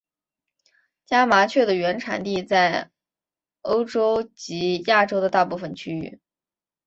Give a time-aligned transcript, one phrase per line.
[1.05, 2.89] 家麻雀的原产地在
[3.61, 6.19] 欧洲及亚洲的大部份区域。